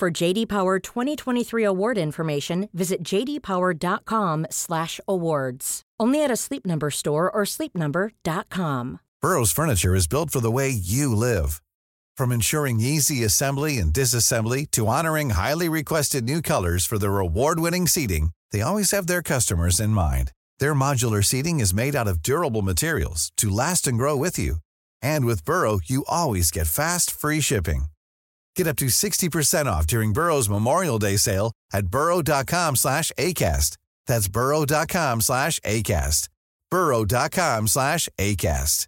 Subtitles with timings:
[0.00, 5.82] For JD Power 2023 award information, visit jdpower.com/awards.
[6.00, 9.00] Only at a Sleep Number store or sleepnumber.com.
[9.20, 11.60] Burrow's furniture is built for the way you live.
[12.16, 17.86] From ensuring easy assembly and disassembly to honoring highly requested new colors for their award-winning
[17.86, 20.32] seating, they always have their customers in mind.
[20.60, 24.60] Their modular seating is made out of durable materials to last and grow with you.
[25.02, 27.88] And with Burrow, you always get fast, free shipping.
[28.56, 33.76] Get up to 60% off during Burrow's Memorial Day sale at burrow.com slash ACAST.
[34.06, 36.28] That's burrow.com slash ACAST.
[36.70, 38.86] burrow.com slash ACAST.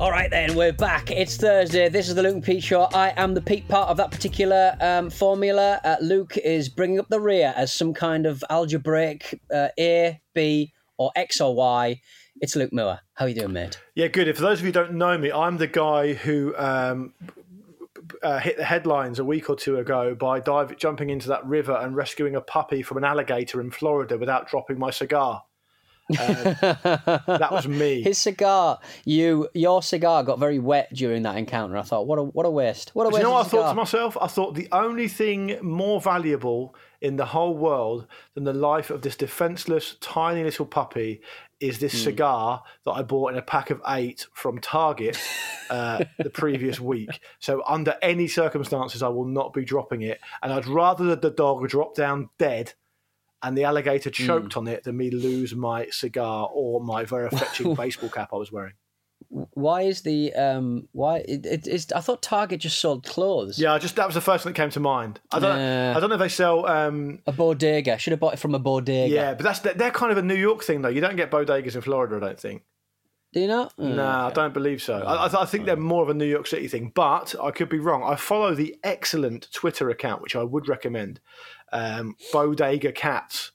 [0.00, 1.10] All right, then we're back.
[1.10, 1.88] It's Thursday.
[1.88, 2.82] This is the Luke and Pete Show.
[2.92, 5.80] I am the peak part of that particular um, formula.
[5.82, 10.72] Uh, Luke is bringing up the rear as some kind of algebraic uh, A, B,
[10.96, 12.00] or X or Y.
[12.40, 13.00] It's Luke Moore.
[13.14, 13.80] How are you doing, mate?
[13.94, 14.34] Yeah, good.
[14.34, 17.14] For those of you who don't know me, I'm the guy who um,
[18.22, 21.76] uh, hit the headlines a week or two ago by dive, jumping into that river
[21.80, 25.44] and rescuing a puppy from an alligator in Florida without dropping my cigar.
[26.10, 26.54] Uh,
[27.26, 28.02] that was me.
[28.02, 31.76] His cigar, you, your cigar got very wet during that encounter.
[31.76, 32.90] I thought, what a what a waste.
[32.94, 33.18] What a waste.
[33.18, 34.16] you know what I of thought to myself?
[34.20, 39.02] I thought the only thing more valuable in the whole world than the life of
[39.02, 41.20] this defenseless, tiny little puppy
[41.60, 42.04] is this Hmm.
[42.04, 45.16] cigar that I bought in a pack of eight from Target
[45.68, 47.10] uh, the previous week.
[47.40, 50.18] So, under any circumstances, I will not be dropping it.
[50.42, 52.72] And I'd rather that the dog drop down dead
[53.42, 54.26] and the alligator Hmm.
[54.26, 58.36] choked on it than me lose my cigar or my very fetching baseball cap I
[58.36, 58.74] was wearing.
[59.28, 63.58] Why is the um why it, it, it's I thought Target just sold clothes.
[63.58, 65.20] Yeah, I just that was the first thing that came to mind.
[65.32, 65.58] I don't.
[65.58, 67.98] I don't know if they sell um, A bodega.
[67.98, 69.14] Should have bought it from a bodega.
[69.14, 70.88] Yeah, but that's they're kind of a New York thing though.
[70.88, 72.62] You don't get bodegas in Florida, I don't think.
[73.32, 73.68] Do you know?
[73.78, 75.00] no, I don't believe so.
[75.00, 77.68] I, I, I think they're more of a New York City thing, but I could
[77.68, 78.04] be wrong.
[78.04, 81.18] I follow the excellent Twitter account, which I would recommend,
[81.72, 83.50] um, Bodega Cats,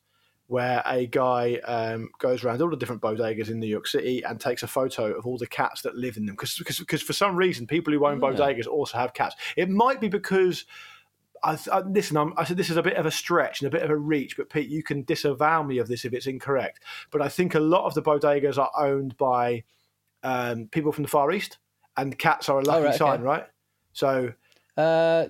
[0.50, 4.40] where a guy um, goes around all the different bodegas in New York City and
[4.40, 6.34] takes a photo of all the cats that live in them.
[6.34, 9.36] Because because for some reason, people who own bodegas also have cats.
[9.56, 10.66] It might be because
[11.44, 13.72] I, I, listen, I'm, I said this is a bit of a stretch and a
[13.72, 16.80] bit of a reach, but Pete, you can disavow me of this if it's incorrect.
[17.12, 19.64] But I think a lot of the bodegas are owned by
[20.24, 21.60] um, people from the Far East,
[21.96, 22.98] and cats are a lucky right, okay.
[22.98, 23.46] sign, right?
[23.94, 24.34] So
[24.80, 25.28] Uh,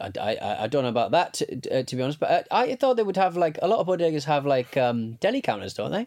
[0.00, 2.76] I, I, I don't know about that to, uh, to be honest, but I, I
[2.76, 5.92] thought they would have like a lot of bodegas have like um, deli counters, don't
[5.92, 6.06] they?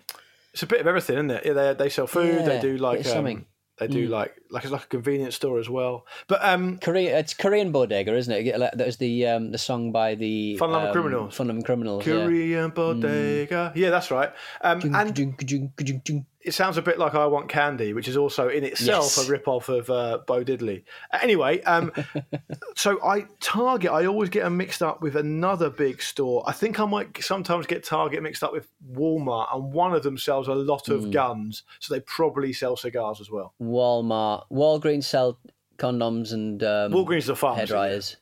[0.53, 1.45] it's a bit of everything, isn't it?
[1.45, 3.37] Yeah, They, they sell food, they do like of something.
[3.39, 3.45] um,
[3.77, 6.05] they do like like it's like a convenience store as well.
[6.27, 8.57] But um, Korea, it's Korean bodega, isn't it?
[8.57, 11.35] Like, There's the um, the song by the Fun um, Criminals.
[11.35, 12.07] Fun Loving Criminals.
[12.07, 12.23] yeah.
[12.23, 14.31] Korean bodega, yeah, that's right.
[14.61, 16.25] Um, and Jung, jung, jung, jung.
[16.45, 19.27] It sounds a bit like I Want Candy, which is also in itself Yes.
[19.27, 20.83] a rip-off of uh, Bo Diddley.
[21.11, 21.91] Uh, Anyway, um,
[22.75, 26.43] so I Target, I always get them mixed up with another big store.
[26.47, 30.17] I think I might sometimes get Target mixed up with Walmart, and one of them
[30.17, 33.53] sells a lot of guns, so they probably sell cigars as well.
[33.61, 35.39] Walmart, Walgreens sell
[35.77, 38.17] condoms and um, Walgreens is a hair dryers.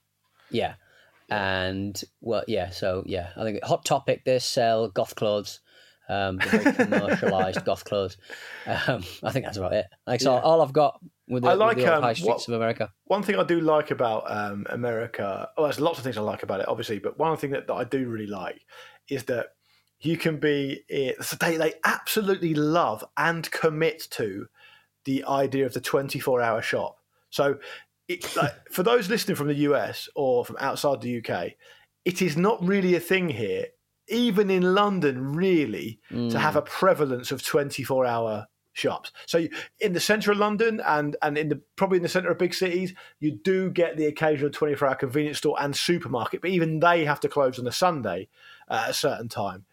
[0.49, 0.75] Yeah.
[1.29, 2.69] And well, yeah.
[2.69, 5.61] So yeah, I think Hot Topic they sell goth clothes,
[6.09, 8.17] um, the very commercialized goth clothes.
[8.65, 9.85] Um, I think that's about it.
[10.05, 12.47] Like so, all I've got with the, I with like, the um, high streets what-
[12.49, 12.91] of America.
[13.05, 16.43] One thing I do like about um, America, well, there's lots of things I like
[16.43, 18.65] about it, obviously, but one thing that, that I do really like
[19.09, 19.47] is that
[19.99, 20.81] you can be,
[21.21, 24.47] so they, they absolutely love and commit to
[25.05, 26.97] the idea of the 24 hour shop.
[27.29, 27.57] So,
[28.07, 31.53] it, like, for those listening from the US or from outside the UK,
[32.05, 33.67] it is not really a thing here,
[34.07, 39.11] even in London, really, to have a prevalence of 24 hour shops.
[39.27, 39.45] So
[39.79, 42.53] in the centre of London and and in the probably in the centre of big
[42.53, 47.05] cities, you do get the occasional 24 hour convenience store and supermarket, but even they
[47.05, 48.27] have to close on a Sunday
[48.69, 49.65] uh, at a certain time.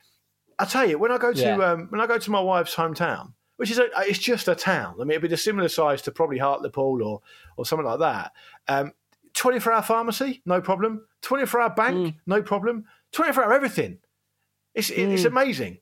[0.58, 1.56] I tell you, when I go to Yeah.
[1.72, 4.96] um, when I go to my wife's hometown, which is a, it's just a town.
[4.96, 7.22] I mean, it'd be a similar size to probably Hartlepool or
[7.56, 8.32] or something like that.
[8.68, 8.92] Um,
[9.32, 11.06] 24 hour pharmacy, no problem.
[11.22, 12.84] 24 hour bank, no problem.
[13.12, 13.98] 24 hour everything.
[14.74, 15.78] It's it's amazing.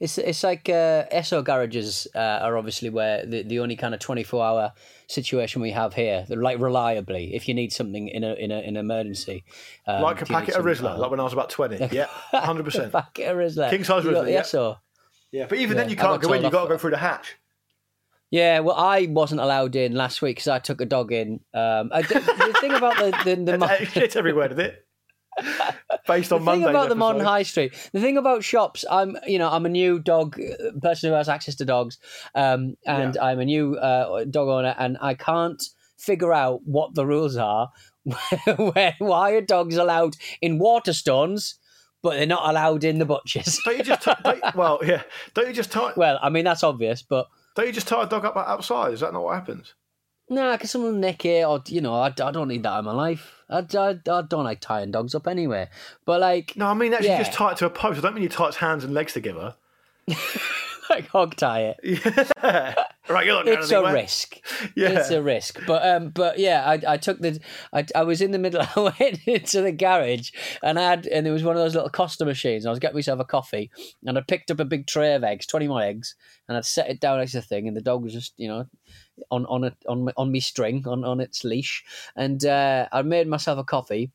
[0.00, 4.00] It's it's like uh, Esso garages uh, are obviously where the, the only kind of
[4.00, 4.72] twenty four hour
[5.06, 6.26] situation we have here.
[6.28, 9.44] Like reliably, if you need something in a in a, in an emergency,
[9.86, 11.50] um, like a if you need packet of Rizla, uh, like when I was about
[11.50, 11.76] twenty.
[11.92, 12.92] Yeah, hundred percent.
[12.92, 14.40] packet of Rizla, King size Rizla, yeah.
[14.42, 14.78] Esso.
[15.30, 16.38] Yeah, but even Yeah, then you can't go in.
[16.40, 17.36] you have got to go through the hatch.
[18.30, 21.40] Yeah, well, I wasn't allowed in last week because I took a dog in.
[21.54, 24.86] Um, I, the, the thing about the the, the, mo- Shit everywhere, did it?
[26.06, 29.16] Based on the on thing about the modern high street, the thing about shops, I'm
[29.26, 31.98] you know I'm a new dog uh, person who has access to dogs,
[32.34, 35.62] um, and I'm a new uh, dog owner, and I can't
[35.96, 37.70] figure out what the rules are.
[38.56, 41.54] where why are dogs allowed in Waterstones,
[42.02, 43.58] but they're not allowed in the butchers?
[43.64, 45.02] Don't you just t- don't, well, yeah?
[45.34, 45.92] Don't you just tie?
[45.96, 48.92] well, I mean that's obvious, but Don't you just tie a dog up outside?
[48.92, 49.74] Is that not what happens?
[50.28, 52.92] Nah, because someone nick it, or you know, I, I don't need that in my
[52.92, 53.32] life.
[53.50, 55.68] I, I, I don't like tying dogs up anyway.
[56.06, 57.18] But like, No, I mean actually Yeah.
[57.22, 57.98] just tie it to a post.
[57.98, 59.54] I don't mean you tie its hands and legs together.
[60.90, 62.30] like hog tie it.
[62.42, 62.74] Yeah.
[63.08, 64.38] Right, you're not going It's a risk.
[64.76, 64.90] Yeah.
[64.90, 65.58] It's a risk.
[65.66, 67.40] But um, but yeah, I, I took the,
[67.72, 68.62] I, I was in the middle.
[68.76, 70.30] I went into the garage
[70.62, 72.64] and I had, and there was one of those little Costa machines.
[72.64, 73.70] I was getting myself a coffee,
[74.06, 76.14] and I picked up a big tray of eggs, twenty more eggs,
[76.48, 78.48] and I'd set it down next to the thing, and the dog was just, you
[78.48, 78.66] know,
[79.30, 81.84] on on a on my- on me string on on its leash,
[82.16, 84.10] and uh, I made myself a coffee,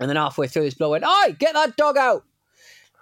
[0.00, 2.24] and then halfway through, this bloke went, "Oi, get that dog out!"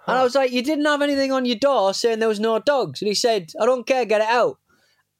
[0.07, 2.59] And I was like, "You didn't have anything on your door saying there was no
[2.59, 4.57] dogs," and he said, "I don't care, get it out."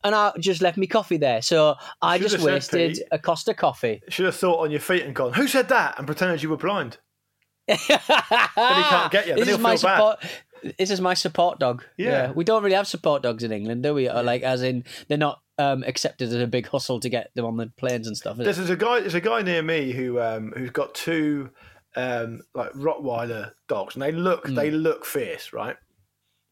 [0.04, 3.04] And I just left me coffee there, so I just wasted Pete.
[3.12, 4.02] a Costa coffee.
[4.10, 6.58] Should have thought on your feet and gone, "Who said that?" and pretended you were
[6.58, 6.98] blind.
[7.68, 9.98] then he can't get you, This is my feel bad.
[9.98, 10.76] support.
[10.78, 11.84] This is my support dog.
[11.98, 12.32] Yeah.
[12.32, 14.10] we don't really have support dogs in England, do we?
[14.10, 17.46] Or like, as in, they're not um, accepted as a big hustle to get them
[17.46, 18.38] on the planes and stuff.
[18.38, 19.00] There's, there's a guy.
[19.02, 21.50] There's a guy near me who um, who's got two
[21.96, 24.56] um, like Rottweiler dogs, and they look Hmm.
[24.56, 25.78] they look fierce, right?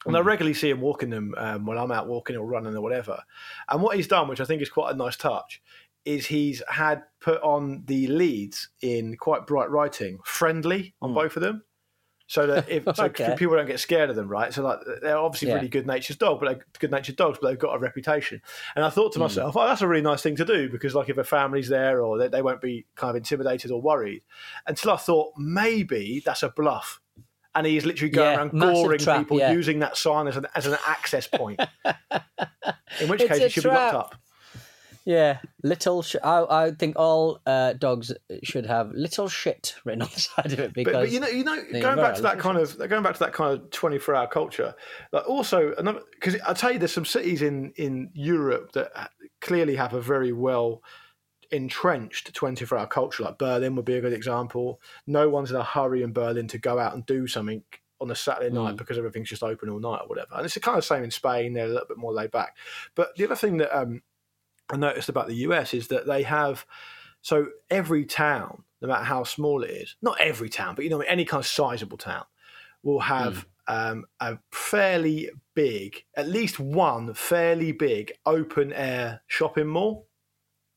[0.05, 0.25] And I mm.
[0.25, 3.21] regularly see him walking them um, when I'm out walking or running or whatever.
[3.67, 5.61] And what he's done, which I think is quite a nice touch,
[6.05, 11.15] is he's had put on the leads in quite bright writing, friendly on mm.
[11.15, 11.63] both of them.
[12.27, 13.05] So that if so.
[13.05, 13.35] Okay.
[13.37, 14.53] people don't get scared of them, right?
[14.53, 15.55] So like they're obviously Yeah.
[15.55, 18.39] really good natured dog, but they're good natured dogs, but they've got a reputation.
[18.75, 19.23] And I thought to mm.
[19.23, 22.01] myself, oh, that's a really nice thing to do because like if a family's there
[22.01, 24.21] or they, they won't be kind of intimidated or worried.
[24.67, 27.01] Until I thought maybe that's a bluff.
[27.55, 29.51] And he's literally going Yeah, around goring trap, people yeah.
[29.51, 31.59] using that sign as an, as an access point.
[33.01, 34.15] In which It's case, he should be locked up.
[35.05, 36.03] Yeah, little.
[36.03, 38.13] Sh- I, I think all uh, dogs
[38.43, 41.27] should have little shit written on the side of it because But, but you know,
[41.27, 43.97] you know, going back to that kind of going back to that kind of twenty
[43.97, 44.75] four hour culture.
[45.11, 48.91] Like also another because I tell you, there's some cities in in Europe that
[49.41, 50.83] clearly have a very well
[51.51, 53.23] entrenched 24 hour culture.
[53.23, 54.81] Like berlin would be a good example.
[55.07, 57.63] No one's in a hurry in berlin to go out and do something
[58.01, 58.77] on a saturday night Mm.
[58.77, 60.35] because everything's just open all night or whatever.
[60.35, 61.53] And it's the kind of same in spain.
[61.53, 62.55] They're a little bit more laid back.
[62.95, 64.01] But the other thing that um,
[64.71, 66.65] i noticed about the us is that they have
[67.21, 71.01] so every town no matter how small it is not every town but you know
[71.01, 72.23] any kind of sizable town
[72.83, 80.07] will have um, a fairly big at least one fairly big open air shopping mall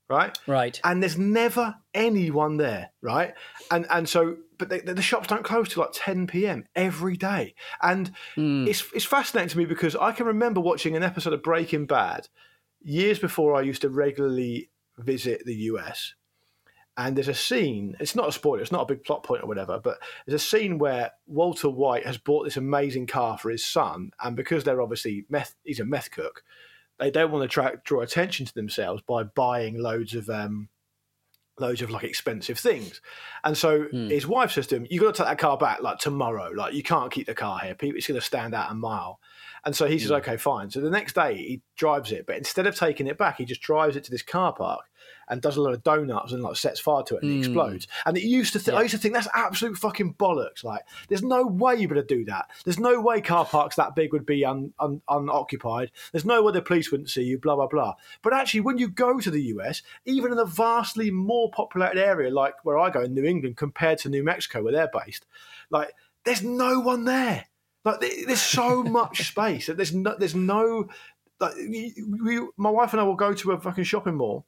[0.09, 0.81] right right.
[0.85, 3.35] and there's never anyone there, right?
[3.71, 6.65] And and so, but they, the shops don't close till like 10 p.m.
[6.75, 8.69] every day, and Mm.
[8.69, 12.29] it's it's fascinating to me because I can remember watching an episode of Breaking Bad
[12.83, 16.15] years before I used to regularly visit the US.
[16.95, 19.47] And there's a scene, it's not a spoiler, it's not a big plot point or
[19.47, 23.65] whatever, but there's a scene where Walter White has bought this amazing car for his
[23.65, 24.11] son.
[24.23, 26.43] And because they're obviously meth, he's a meth cook,
[27.03, 30.69] they don't want to try, draw attention to themselves by buying loads of um,
[31.59, 33.01] loads of like expensive things.
[33.45, 34.09] And so Hmm.
[34.09, 36.51] his wife says to him, "You got to take that car back like tomorrow.
[36.55, 37.75] Like you can't keep the car here.
[37.75, 39.21] People, it's going to stand out a mile."
[39.65, 40.17] And so he says, Hmm.
[40.17, 43.37] "Okay, fine." So the next day he drives it, but instead of taking it back,
[43.39, 44.85] he just drives it to this car park
[45.33, 47.41] and does a lot of donuts and like sets fire to it and it Hmm.
[47.41, 47.89] explodes.
[48.07, 50.63] And it used to, th- I used to think that's absolute fucking bollocks.
[50.63, 52.51] Like, there's no way you're gonna do that.
[52.65, 55.91] There's no way car parks that big would be un, un, unoccupied.
[56.13, 57.39] There's no way the police wouldn't see you.
[57.39, 57.95] Blah blah blah.
[58.23, 62.31] But actually, when you go to the US, even in a vastly more populated area
[62.31, 65.25] like where I go in New England compared to New Mexico where they're based,
[65.71, 65.93] like
[66.25, 67.47] there's no one there.
[67.85, 69.67] Like there's so much space.
[69.67, 70.89] that There's no, there's no,
[71.41, 74.47] like we, we, my wife and I will go to a fucking shopping mall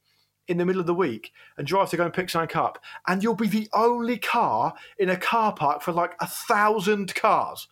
[0.49, 3.23] in the middle of the week and drive to go and pick something up, and
[3.23, 7.69] you'll be the only car in a car park for like a thousand cars.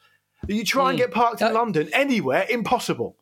[0.48, 1.02] You try and Mm.
[1.02, 3.16] get parked in Uh, London anywhere, impossible.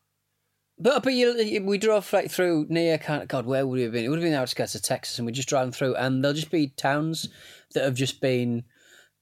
[0.79, 3.93] But but you, we drove like through near kind of God, where would we have
[3.93, 4.05] been?
[4.05, 6.35] It would have been the outskirts of Texas, and we're just driving through, and there'll
[6.35, 7.29] just be towns
[7.75, 8.65] that have just been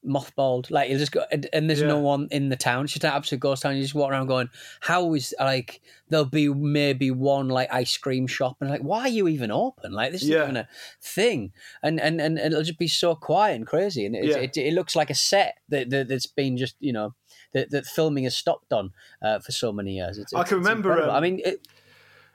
[0.06, 0.70] mothballed.
[0.70, 2.84] Like you'll just go, and, and there's no one in the town.
[2.84, 3.76] It's just an absolute ghost town.
[3.76, 4.48] You just walk around going,
[4.80, 9.08] "How is like there'll be maybe one like ice cream shop?" And like, why are
[9.08, 9.92] you even open?
[9.92, 10.44] Like this is Yeah.
[10.44, 10.68] even a
[11.00, 11.52] thing.
[11.82, 14.06] And and and it'll just be so quiet and crazy.
[14.06, 14.42] And it's, Yeah.
[14.42, 17.14] it, it looks like a set that, that that's been just you know
[17.52, 20.18] that, that filming has stopped on uh, for so many years.
[20.18, 21.40] It's, I can remember, um, I mean.
[21.44, 21.66] It,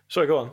[0.10, 0.51] Sorry, go on.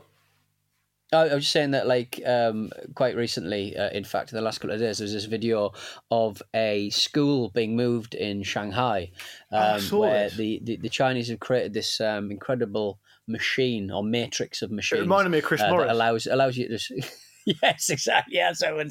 [1.13, 4.43] I I was just saying that, like, um, quite recently, uh, in fact, in the
[4.43, 5.73] last couple of days, there was this video
[6.11, 9.11] of a school being moved in Shanghai,
[9.53, 14.63] Oh, um, where the, the, the Chinese have created this um, incredible machine or matrix
[14.63, 15.01] of machines.
[15.01, 15.91] It reminded me of Chris uh, Morris.
[15.91, 17.03] allows allows you to.
[17.63, 18.37] yes, exactly.
[18.37, 18.91] Yeah, that's what everyone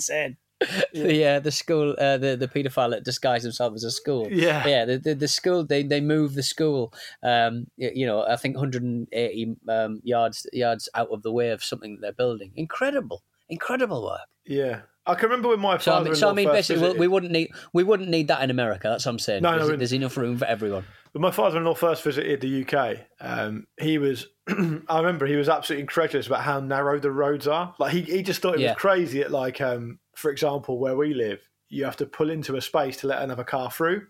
[0.67, 0.83] said.
[0.93, 4.27] The uh, the school, uh, the the paedophile that disguised himself as a school.
[4.31, 4.67] Yeah.
[4.67, 4.85] yeah.
[4.85, 6.93] The, the, the school they they move the school.
[7.23, 11.95] Um, you know, I think 180 um, yards yards out of the way of something
[11.95, 12.51] that they're building.
[12.55, 14.21] Incredible, incredible work.
[14.45, 14.81] yeah.
[15.05, 16.99] I can remember when my So I father mean, so I mean, basically, we, visited,
[16.99, 18.89] we wouldn't need we wouldn't need that in America.
[18.89, 19.41] That's what I'm saying.
[19.41, 20.85] No, no, there's, there's enough room for everyone.
[21.13, 24.27] when my father-in-law first visited the UK, um, he was.
[24.47, 27.73] I remember he was absolutely incredulous about how narrow the roads are.
[27.79, 28.73] Like he, he just thought it Yeah.
[28.73, 29.21] was crazy.
[29.21, 32.97] At like, um, for example, where we live, you have to pull into a space
[32.97, 34.07] to let another car through.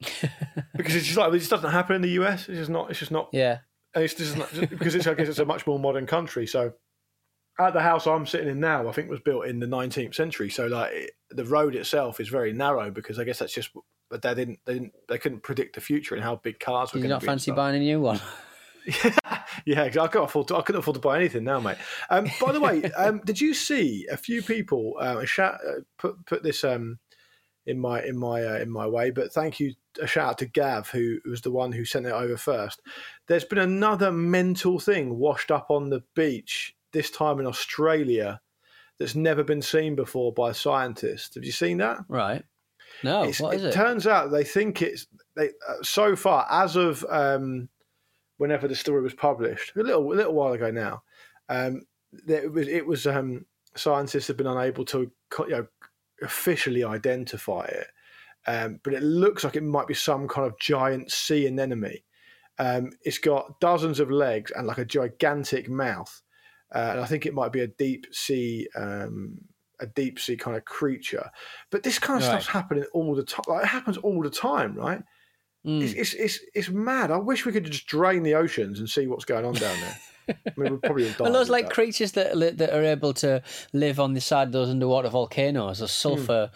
[0.76, 2.48] because it's just like this doesn't happen in the US.
[2.48, 2.90] It's just not.
[2.90, 3.28] It's just not.
[3.32, 3.58] Yeah,
[3.94, 6.46] it's just not, because it's I guess it's a much more modern country.
[6.46, 6.74] So
[7.58, 10.50] at the house I'm sitting in now, I think was built in the 19th century.
[10.50, 13.70] So like it, the road itself is very narrow because I guess that's just.
[14.10, 14.60] But they didn't.
[14.66, 14.92] They didn't.
[15.08, 17.26] They couldn't predict the future and how big cars were did you not be.
[17.26, 18.20] fancy buying a new one?
[19.66, 20.56] yeah, 'cause I can't afford to.
[20.56, 21.76] I couldn't afford to buy anything now, mate.
[22.10, 26.24] Um, by the way, um, did you see a few people uh, shout, uh, put
[26.26, 26.98] put this um,
[27.66, 29.10] in my in my uh, in my way?
[29.10, 32.12] But thank you, a shout out to Gav, who was the one who sent it
[32.12, 32.80] over first.
[33.28, 38.40] There's been another mental thing washed up on the beach this time in Australia
[38.98, 41.34] that's never been seen before by scientists.
[41.34, 41.98] Have you seen that?
[42.08, 42.42] Right.
[43.02, 43.72] No, It's- what is it?
[43.74, 47.68] turns out they think it's they uh, so far as of um,
[48.38, 51.02] whenever the story was published a little a little while ago now.
[51.48, 51.82] Um,
[52.26, 55.66] it was it was um, scientists have been unable to you know,
[56.22, 57.88] officially identify it,
[58.46, 61.98] um, but it looks like it might be some kind of giant sea anemone.
[62.58, 66.22] Um, it's got dozens of legs and like a gigantic mouth,
[66.74, 68.68] uh, and I think it might be a deep sea.
[68.76, 69.38] Um,
[69.78, 71.30] a deep sea kind of creature,
[71.70, 72.24] but this kind of Right.
[72.24, 73.44] stuff's happening all the time.
[73.46, 75.02] Like it happens all the time, right?
[75.66, 75.82] Mm.
[75.82, 77.10] It's, it's it's it's mad.
[77.10, 79.98] I wish we could just drain the oceans and see what's going on down there.
[80.28, 81.24] I mean, we'd probably have died.
[81.24, 81.74] Well, those like that.
[81.74, 83.42] creatures that that are able to
[83.72, 86.50] live on the side of those underwater volcanoes, or sulfur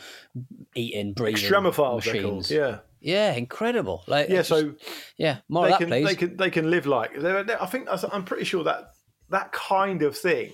[0.75, 2.51] eating, breathing extremophiles, machines.
[2.51, 4.05] Yeah, Yeah, incredible.
[4.07, 4.43] Like, yeah.
[4.43, 4.85] So just-
[5.17, 6.07] yeah, more they of that, can please.
[6.07, 7.19] they can they can live like.
[7.21, 8.93] They're, they're- I think I'm pretty sure that
[9.31, 10.53] that kind of thing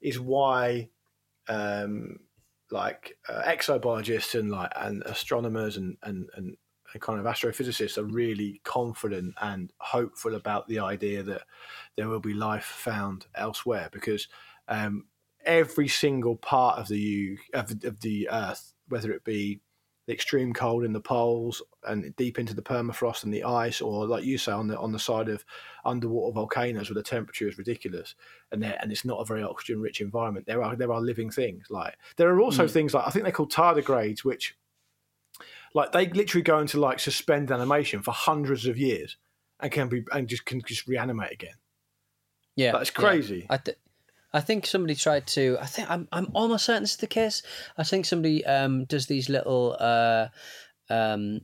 [0.00, 0.88] is why,
[1.48, 2.20] um,
[2.70, 6.67] like uh, exobiologists and like and astronomers and and and and
[7.00, 11.42] kind of astrophysicists are really confident and hopeful about the idea that
[11.96, 14.28] there will be life found elsewhere because
[14.68, 15.06] um,
[15.44, 19.60] every single part of the U, of, the- of the Earth, whether it be
[20.06, 24.06] the extreme cold in the poles and deep into the permafrost and the ice, or
[24.06, 25.44] like you say, on the on the side of
[25.84, 28.14] underwater volcanoes where the temperature is ridiculous
[28.50, 30.46] and there and it's not a very oxygen rich environment.
[30.46, 32.70] There are there are living things like there are also Mm.
[32.70, 34.56] things like I think they're called tardigrades, which
[35.74, 39.16] like they literally go into like suspend animation for hundreds of years
[39.60, 41.54] and can be and just can just reanimate again.
[42.56, 43.00] yeah, That's yeah.
[43.00, 43.46] crazy.
[43.50, 43.78] I, th-
[44.32, 45.56] I think somebody tried to.
[45.60, 46.08] I think I'm.
[46.12, 47.42] I'm almost certain this is the case.
[47.76, 50.28] I think somebody um, does these little, uh,
[50.90, 51.40] um,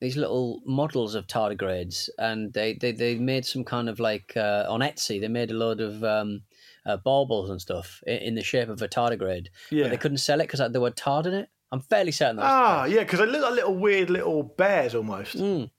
[0.00, 4.66] these little models of tardigrades, and they, they, they made some kind of like uh,
[4.68, 5.20] on Etsy.
[5.20, 6.42] They made a load of um,
[6.86, 9.48] uh, baubles and stuff in, in the shape of a tardigrade.
[9.70, 9.84] Yeah.
[9.84, 11.48] But they couldn't sell it because there were tard in it.
[11.70, 15.36] I'm fairly certain that's Ah, yeah, because they look like little weird little bears almost.
[15.36, 15.70] Mm.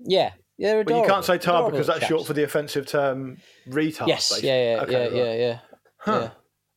[0.00, 0.32] yeah.
[0.56, 3.38] Yeah, they're But you can't say tar because that's short for the offensive term
[3.68, 4.06] retard.
[4.06, 4.48] Yes, basically.
[4.50, 5.12] yeah, yeah, Okay, yeah, right.
[5.14, 5.58] yeah, yeah.
[5.98, 6.20] Huh.
[6.22, 6.30] yeah.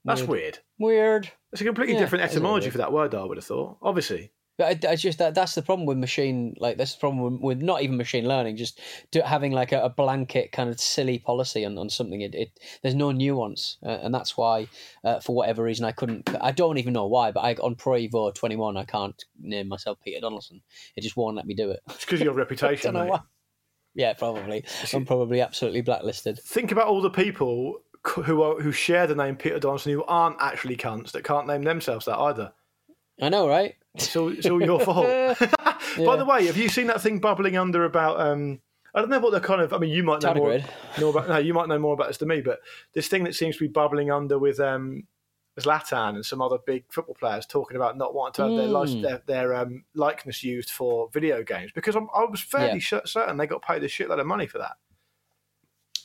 [0.06, 0.60] That's Weird.
[0.80, 1.30] weird.
[1.52, 3.14] It's a completely Yeah, different that is a bit etymology for that word.
[3.14, 3.78] I would have thought.
[3.82, 7.34] Obviously, But I, I just that that's the problem with machine like that's the problem
[7.34, 8.80] with, with not even machine learning just
[9.12, 12.22] do, having like a, a blanket kind of silly policy on, on something.
[12.22, 14.68] It, it there's no nuance uh, and that's why
[15.04, 17.94] uh, for whatever reason I couldn't I don't even know why but I on Pro
[17.94, 20.62] Evo 21 I can't name myself Peter Donaldson.
[20.96, 21.82] It just won't let me do it.
[21.90, 23.20] It's because of your I reputation, don't know mate.
[23.20, 23.22] why.
[23.94, 24.66] Yeah probably.
[24.94, 26.40] I'm probably absolutely blacklisted.
[26.40, 30.38] Think about all the people who are who share the name Peter Donaldson who aren't
[30.40, 32.54] actually cunts that can't name themselves that either.
[33.22, 35.06] I know right It's all, it's all your fault.
[35.98, 38.20] By the way, have you seen that thing bubbling under about?
[38.20, 38.60] Um,
[38.94, 39.74] I don't know what the kind of.
[39.74, 40.60] I mean, you might know more,
[41.00, 41.28] know about.
[41.30, 42.42] No, you might know more about this than me.
[42.42, 42.60] But
[42.94, 45.04] this thing that seems to be bubbling under with um,
[45.60, 49.02] Zlatan and some other big football players talking about not wanting to have their, Mm.
[49.02, 53.00] their, their um, likeness used for video games because I'm, I was fairly Yeah.
[53.06, 54.78] certain they got paid a shitload of money for that.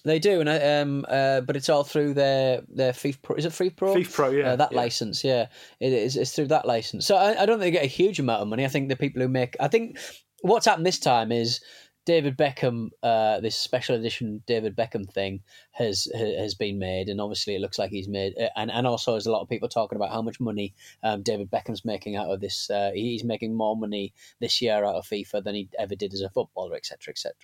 [0.04, 3.38] They do, and I- um, uh, but it's all through their their FIFPro.
[3.38, 3.94] Is it FIFPro?
[3.94, 4.78] FIFA Pro, yeah, uh, that yeah.
[4.78, 5.22] license.
[5.22, 5.46] Yeah,
[5.78, 6.16] it is.
[6.16, 7.06] It's through that license.
[7.06, 8.64] So I, I don't think they get a huge amount of money.
[8.64, 9.56] I think the people who make.
[9.60, 9.98] I think
[10.40, 11.60] what's happened this time is
[12.04, 12.88] David Beckham.
[13.02, 15.40] Uh, this special edition David Beckham thing
[15.72, 18.34] has has been made, and obviously it looks like he's made.
[18.38, 21.22] uh, And and also there's a lot of people talking about how much money um,
[21.22, 22.68] David Beckham's making out of this.
[22.70, 26.20] Uh, he's making more money this year out of FIFA than he ever did as
[26.22, 27.34] a footballer, etc., etc.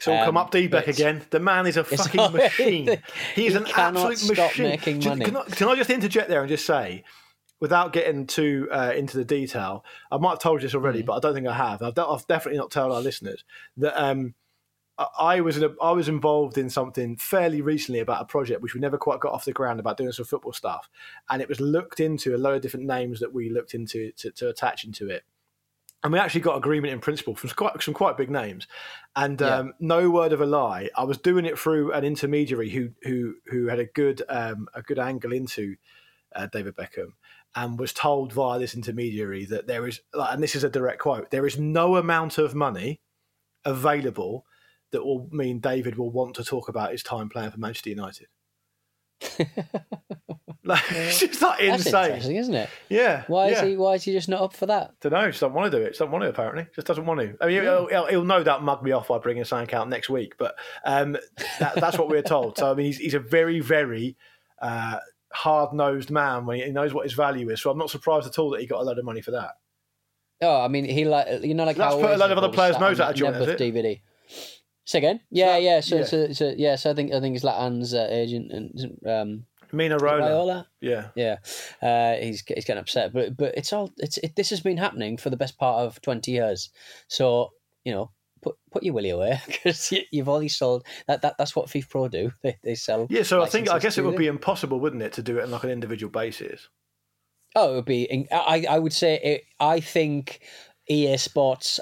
[0.00, 1.22] So all come Um, up D Beck again.
[1.30, 2.98] The man is a fucking machine.
[3.34, 4.64] He's he an absolute machine.
[4.68, 5.24] making money.
[5.24, 7.04] Can I, can I just interject there and just say,
[7.62, 11.06] without getting too uh, into the detail, I might have told you this already, Mm.
[11.06, 11.80] but I don't think I have.
[11.80, 13.44] I've, I've definitely not told our listeners
[13.76, 14.34] that um,
[14.98, 18.62] I- I was in a, I was involved in something fairly recently about a project
[18.62, 20.90] which we never quite got off the ground about doing some football stuff,
[21.30, 24.30] and it was looked into a load of different names that we looked into to,
[24.32, 25.22] to attach into it.
[26.04, 28.66] And we actually got agreement in principle from quite, some quite big names.
[29.14, 29.58] And Yeah.
[29.58, 33.36] um, no word of a lie, I was doing it through an intermediary who who
[33.46, 35.76] who had a good um, a good angle into
[36.34, 37.12] uh, David Beckham,
[37.54, 41.30] and was told via this intermediary that there is, and this is a direct quote,
[41.30, 43.00] there is no amount of money
[43.64, 44.46] available
[44.90, 48.28] that will mean David will want to talk about his time playing for Manchester United.
[50.64, 52.04] like, it's just like That's insane.
[52.06, 52.70] interesting, isn't it?
[52.88, 53.24] Yeah.
[53.26, 53.62] Why yeah.
[53.62, 53.76] is he?
[53.76, 54.92] Why is he just not up for that?
[55.00, 55.28] Don't know.
[55.28, 55.90] Just don't want to do it.
[55.90, 56.28] Just don't want to.
[56.28, 57.36] Apparently, just doesn't want to.
[57.40, 60.10] I mean, he'll, he'll, he'll no doubt mug me off by bringing something out next
[60.10, 60.34] week.
[60.38, 61.16] But um,
[61.60, 62.58] that, that's what we're told.
[62.58, 64.16] So I mean, he's, he's a very, very
[64.60, 64.98] uh,
[65.32, 67.60] hard-nosed man when he knows what his value is.
[67.60, 69.52] So I'm not surprised at all that he got a load of money for that.
[70.42, 72.48] Oh, I mean, he like you know like That's how put a load of other
[72.48, 73.36] players' nose out of joint?
[73.36, 74.00] DVD.
[74.84, 75.20] Say again?
[75.30, 75.80] Yeah, yeah.
[75.80, 76.04] So, yeah.
[76.04, 76.76] so, so, yeah.
[76.76, 80.66] So I think I think it's Zlatan's uh, agent and um, Mino Raiola.
[80.80, 81.08] Yeah.
[81.14, 81.36] Yeah,
[81.80, 85.16] uh, he's he's getting upset, but but it's all it's it, this has been happening
[85.16, 86.70] for the best part of twenty years.
[87.06, 87.52] So
[87.84, 88.10] you know,
[88.42, 91.36] put put your willy away because you, you've already sold that, that.
[91.38, 92.32] That's what FIFPro do.
[92.42, 93.06] They they sell.
[93.08, 93.22] Yeah.
[93.22, 94.18] So I think I guess it would them.
[94.18, 96.68] be impossible, wouldn't it, to do it on like an individual basis?
[97.54, 98.28] Oh, it would be.
[98.30, 100.40] I I would say it, I think
[100.88, 101.80] EA Sports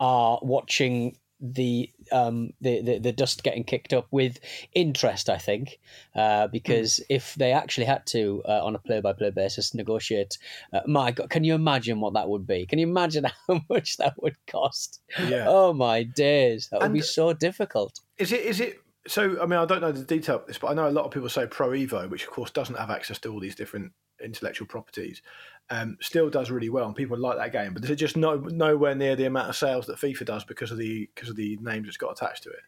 [0.00, 4.38] are watching the um the, the the dust getting kicked up with
[4.74, 5.28] interest.
[5.28, 5.78] I think
[6.14, 10.38] uh, because if they actually had to uh, on a play by play basis negotiate,
[10.72, 12.66] uh, my God, can you imagine what that would be?
[12.66, 15.00] Can you imagine how much that would cost?
[15.28, 15.46] Yeah.
[15.48, 18.00] Oh my days, that would be so difficult.
[18.18, 18.40] Is it?
[18.40, 18.80] Is it?
[19.06, 21.04] So I mean, I don't know the detail of this, but I know a lot
[21.04, 23.92] of people say Pro Evo, which of course doesn't have access to all these different
[24.22, 25.22] intellectual properties,
[25.70, 27.74] um, still does really well, and people like that game.
[27.74, 30.70] But is it just no nowhere near the amount of sales that FIFA does because
[30.70, 32.60] of the because of the names it's got attached to it?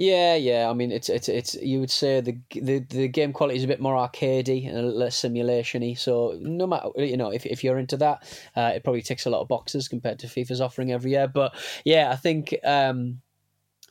[0.00, 0.70] Yeah, yeah.
[0.70, 1.54] I mean, it's it's it's.
[1.54, 4.82] You would say the the, the game quality is a bit more arcadey and a
[4.82, 5.98] little less simulationy.
[5.98, 8.22] So no matter you know if if you're into that,
[8.54, 11.26] uh, it probably ticks a lot of boxes compared to FIFA's offering every year.
[11.28, 12.54] But yeah, I think.
[12.64, 13.22] Um,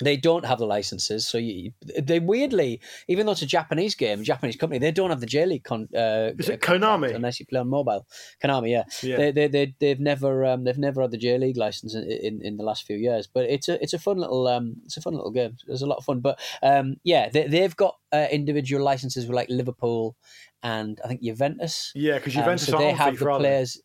[0.03, 4.23] they don't have the licenses, so you, they weirdly, even though it's a Japanese game,
[4.23, 5.63] Japanese company, they don't have the J League.
[5.63, 7.15] Con, uh, Is it Konami?
[7.15, 8.05] Unless you play on mobile,
[8.43, 8.83] Konami, yeah.
[9.01, 9.17] Yeah.
[9.17, 12.41] They, they, they, they've never um, they've never had the J League license in, in,
[12.43, 15.01] in the last few years, but it's a it's a fun little um it's a
[15.01, 15.57] fun little game.
[15.67, 19.35] It's a lot of fun, but um yeah, they they've got uh, individual licenses with
[19.35, 20.15] like Liverpool
[20.63, 21.91] and I think Juventus.
[21.95, 23.81] Yeah, because Um, Juventus so they have the players.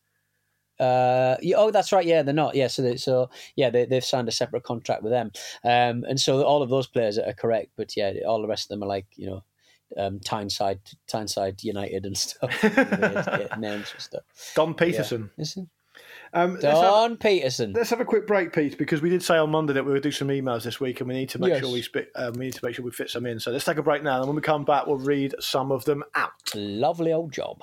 [0.82, 2.04] Uh, yeah, oh, that's right.
[2.04, 2.54] Yeah, they're not.
[2.54, 5.30] Yeah, so they, so yeah, they they've signed a separate contract with them,
[5.64, 7.70] um, and so all of those players are correct.
[7.76, 9.44] But yeah, all the rest of them are like you know,
[9.96, 12.62] um, Tyneside, Tyneside United and stuff.
[13.58, 14.22] Names and stuff.
[14.56, 15.30] Don Peterson.
[15.36, 15.68] Listen,
[16.32, 17.72] Um, let's, have, Don Peterson.
[17.74, 20.02] let's have a quick break, Pete, because we did say on Monday that we would
[20.02, 21.60] do some emails this week, and we need to make Yes.
[21.60, 23.38] sure we spit, um, we need to make sure we fit some in.
[23.38, 25.84] So let's take a break now, and when we come back, we'll read some of
[25.84, 26.32] them out.
[26.54, 27.62] Lovely old job.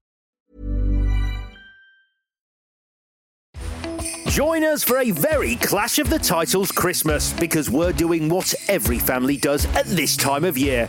[4.31, 8.97] Join us for a very Clash of the Titles Christmas because we're doing what every
[8.97, 10.87] family does at this time of year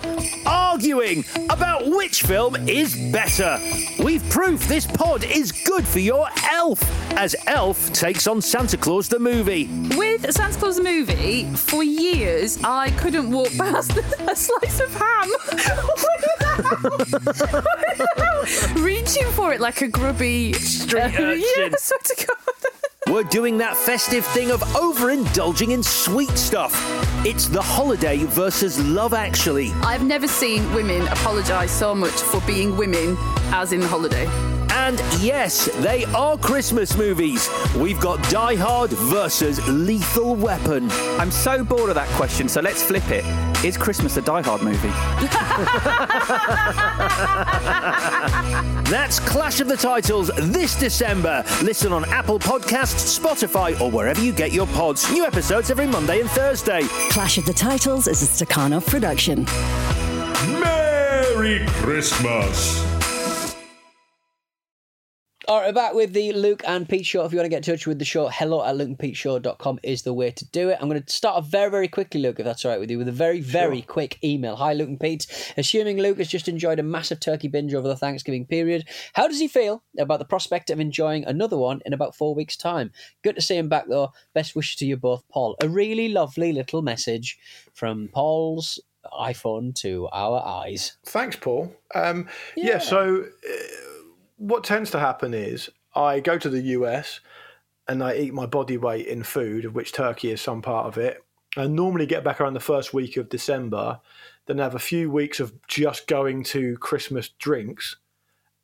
[0.72, 3.58] arguing about which film is better.
[4.02, 6.80] We've proof this pod is good for your elf
[7.18, 9.68] as Elf takes on Santa Claus the movie.
[9.96, 15.28] With Santa Claus the movie, for years I couldn't walk past a slice of ham
[18.82, 21.44] reaching for it like a grubby Street uh, urchin.
[21.56, 22.71] Yeah, I swear to God.
[23.08, 26.72] We're doing that festive thing of overindulging in sweet stuff.
[27.26, 29.72] It's the holiday versus love actually.
[29.82, 33.16] I've never seen women apologise so much for being women
[33.50, 34.26] as in the holiday.
[34.70, 37.48] And yes, they are Christmas movies.
[37.76, 40.88] We've got Die Hard versus Lethal Weapon.
[41.18, 43.51] I'm so bored of that question, so let's flip it.
[43.64, 44.88] Is Christmas a Die Hard movie?
[48.90, 51.44] That's Clash of the Titles this December.
[51.62, 55.08] Listen on Apple Podcasts, Spotify, or wherever you get your pods.
[55.12, 56.82] New episodes every Monday and Thursday.
[57.10, 59.44] Clash of the Titles is a Stakhanov production.
[60.60, 62.91] Merry Christmas.
[65.48, 67.24] All right, we're back with the Luke and Pete show.
[67.24, 70.14] If you want to get in touch with the show, hello at lukeandpeteshow.com is the
[70.14, 70.78] way to do it.
[70.80, 72.96] I'm going to start off very, very quickly, Luke, if that's all right with you,
[72.98, 73.86] with a very, very Sure.
[73.88, 74.54] quick email.
[74.54, 75.26] Hi, Luke and Pete.
[75.56, 79.40] Assuming Luke has just enjoyed a massive turkey binge over the Thanksgiving period, how does
[79.40, 82.92] he feel about the prospect of enjoying another one in about four weeks' time?
[83.24, 84.12] Good to see him back, though.
[84.34, 85.56] Best wishes to you both, Paul.
[85.60, 87.36] A really lovely little message
[87.74, 88.78] from Paul's
[89.12, 90.96] iPhone to our eyes.
[91.04, 91.74] Thanks, Paul.
[91.92, 92.78] Um, yeah.
[92.78, 93.52] so uh,
[94.42, 97.20] what tends to happen is I go to the US
[97.86, 100.98] and I eat my body weight in food, of which turkey is some part of
[100.98, 101.24] it.
[101.56, 104.00] I normally get back around the first week of December,
[104.46, 107.96] then have a few weeks of just going to Christmas drinks,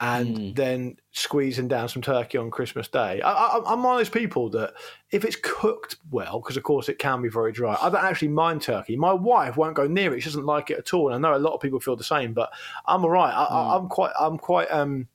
[0.00, 3.20] and then squeezing down some turkey on Christmas Day.
[3.20, 4.74] I, I, I'm one of those people that
[5.10, 8.28] if it's cooked well, because of course it can be very dry, I don't actually
[8.28, 8.96] mind turkey.
[8.96, 11.12] My wife won't go near it; she doesn't like it at all.
[11.12, 12.50] And I know a lot of people feel the same, but
[12.86, 13.32] I'm all right.
[13.32, 15.08] I, I, I'm quite, I'm quite um,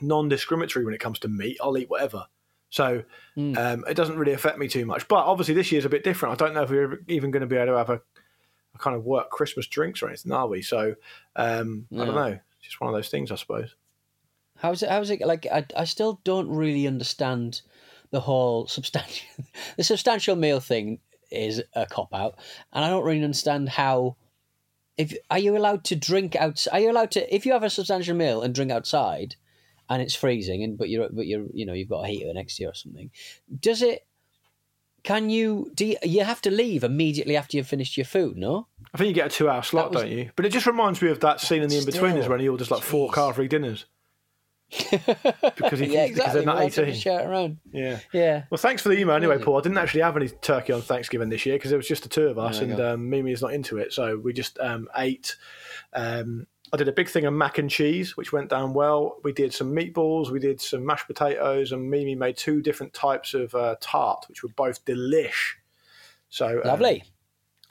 [0.00, 1.58] non-discriminatory when it comes to meat.
[1.62, 2.26] I'll eat whatever.
[2.70, 3.04] So
[3.36, 5.06] um, it doesn't really affect me too much.
[5.06, 6.32] But obviously, this year's a bit different.
[6.32, 8.00] I don't know if we're even going to be able to have a,
[8.74, 10.60] a kind of work Christmas drinks or anything, are we?
[10.60, 10.96] So
[11.36, 12.38] um, I don't know.
[12.58, 13.76] It's just one of those things, I suppose.
[14.58, 14.88] How's it?
[14.88, 15.20] How's it?
[15.20, 17.62] Like, I, I still don't really understand
[18.10, 19.28] the whole substantial,
[19.76, 20.98] the substantial meal thing
[21.30, 22.38] is a cop out,
[22.72, 24.16] and I don't really understand how.
[24.96, 26.66] If are you allowed to drink out?
[26.72, 29.34] Are you allowed to if you have a substantial meal and drink outside,
[29.88, 32.56] and it's freezing, and but you're but you're you know you've got a heater next
[32.56, 33.10] to you or something,
[33.60, 34.06] does it?
[35.02, 38.38] Can you do you, you have to leave immediately after you've finished your food?
[38.38, 38.68] No.
[38.94, 40.30] I think you get a two-hour slot, was- don't you?
[40.34, 42.82] But it just reminds me of that scene in the Inbetweeners when he orders like
[42.82, 43.84] four car-free dinners
[44.90, 46.94] because he yeah, because they're not We'll eighteen.
[46.94, 47.58] shout around.
[47.70, 47.98] Yeah.
[48.14, 48.44] Yeah.
[48.50, 49.58] Well, thanks for the email anyway, Paul.
[49.58, 52.08] I didn't actually have any turkey on Thanksgiving this year because it was just the
[52.08, 53.92] two of us, There we and um, Mimi is not into it.
[53.92, 55.36] So we just um, ate.
[55.92, 59.18] Um, I did a big thing of mac and cheese, which went down well.
[59.22, 63.32] We did some meatballs, we did some mashed potatoes, and Mimi made two different types
[63.32, 65.52] of uh, tart, which were both delish.
[66.30, 67.04] So um, Lovely.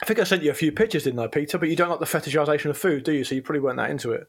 [0.02, 1.58] I think I sent you a few pictures, didn't I, Peter?
[1.58, 3.24] But you don't like the fetishization of food, do you?
[3.24, 4.26] So you probably weren't that into it.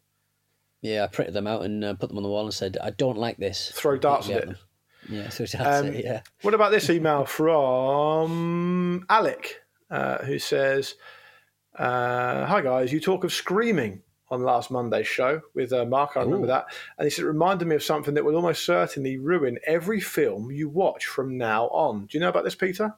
[0.81, 2.89] Yeah, I printed them out and uh, put them on the wall and said, "I
[2.89, 4.57] don't like this." Throw darts at it.
[5.09, 6.03] Yeah, so that's Um, it.
[6.03, 6.21] Yeah.
[6.41, 10.95] What about this email from Alec, uh, who says,
[11.79, 14.01] uh, "Hi guys, you talk of screaming
[14.35, 16.11] on last Monday's show with uh, Mark.
[16.15, 16.47] I remember Ooh.
[16.47, 16.65] that,
[16.97, 20.51] and he said it reminded me of something that will almost certainly ruin every film
[20.51, 22.05] you watch from now on.
[22.05, 22.93] Do you know about this, Peter?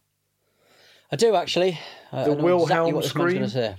[1.12, 1.80] I do actually.
[2.12, 3.38] The I Wilhelm exactly what this man's scream?
[3.38, 3.76] going to say.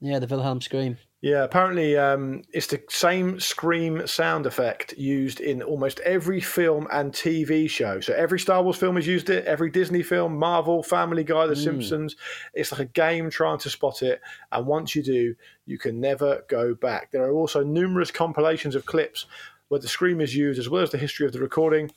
[0.00, 0.96] Yeah, the Wilhelm scream.
[1.22, 7.12] Yeah, apparently um, it's the same scream sound effect used in almost every film and
[7.12, 8.00] TV show.
[8.00, 11.54] So every Star Wars film has used it, every Disney film, Marvel, Family Guy, The
[11.54, 11.62] Mm.
[11.62, 12.16] Simpsons.
[12.54, 14.22] It's like a game trying to spot it.
[14.50, 15.34] And once you do,
[15.66, 17.10] you can never go back.
[17.10, 19.26] There are also numerous compilations of clips
[19.68, 21.90] where the scream is used, as well as the history of the recording.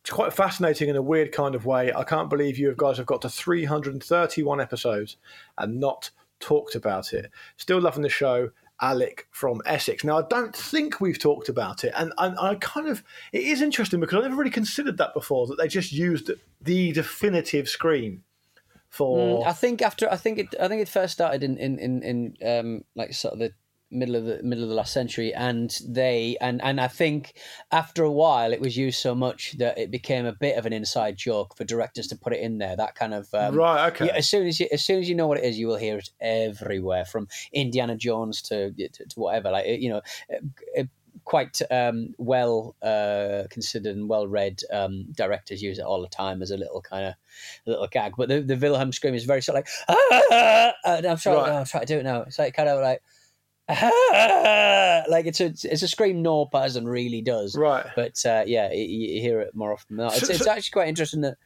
[0.00, 1.92] It's quite fascinating in a weird kind of way.
[1.92, 5.16] I can't believe you guys have got to 331 episodes
[5.56, 7.30] and not talked about it.
[7.56, 8.50] Still loving the show.
[8.80, 10.04] Alec from Essex.
[10.04, 13.60] Now, I don't think we've talked about it, and I, I kind of it is
[13.60, 18.22] interesting because I never really considered that before that they just used the definitive scream
[18.88, 19.42] for.
[19.42, 22.02] Mm, I think after I think it I think it first started in in in,
[22.02, 23.52] in um, like sort of the
[23.90, 27.34] middle of the middle of the last century, and they and and I think
[27.72, 30.72] after a while it was used so much that it became a bit of an
[30.72, 32.76] inside joke for directors to put it in there.
[32.76, 34.06] That kind of um, Right, okay.
[34.06, 35.76] yeah, as soon as you as soon as you know what it is, you will
[35.76, 39.50] hear it everywhere from Indiana Jones to to, to whatever.
[39.50, 40.00] Like you know.
[40.78, 40.84] uh,
[41.24, 46.40] Quite um, well uh, considered and well read um, directors use it all the time
[46.40, 47.14] as a little kind of
[47.66, 48.14] little gag.
[48.16, 50.72] But the, the Wilhelm scream is very sort of like, ah!
[50.86, 51.52] and I'm trying, Right.
[51.52, 52.22] I'm trying to do it now.
[52.22, 53.02] It's like kind of like,
[53.68, 55.02] ah!
[55.08, 57.56] like it's a it's a scream no person really does.
[57.56, 57.86] Right.
[57.96, 60.16] But uh, yeah, you, you hear it more often than not.
[60.16, 61.36] It's, So- it's actually quite interesting that.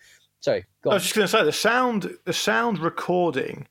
[0.40, 3.68] Sorry, go I was just going to say the sound, the sound recording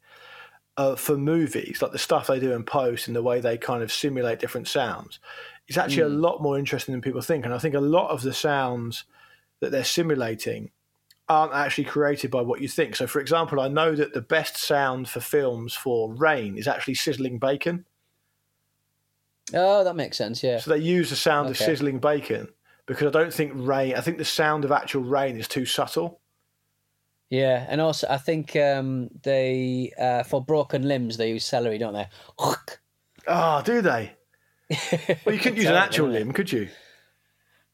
[0.77, 3.83] uh, for movies, like the stuff they do in post and the way they kind
[3.83, 5.19] of simulate different sounds,
[5.67, 6.21] is actually a Mm.
[6.21, 7.43] lot more interesting than people think.
[7.43, 9.03] And I think a lot of the sounds
[9.59, 10.71] that they're simulating
[11.27, 12.95] aren't actually created by what you think.
[12.95, 16.93] So, for example, I know that the best sound for films for rain is actually
[16.93, 17.85] sizzling bacon.
[19.53, 20.43] Oh, that makes sense.
[20.43, 20.59] Yeah.
[20.59, 22.47] So they use the sound of sizzling bacon
[22.85, 23.95] because I don't think rain.
[23.95, 26.19] I think the sound of actual rain is too subtle.
[27.29, 31.93] Yeah, and also I think um, they uh, for broken limbs they use celery, don't
[31.93, 32.07] they?
[33.27, 34.13] Ah, do they?
[35.25, 36.69] Well, you couldn't use an actual isn't limb, could you?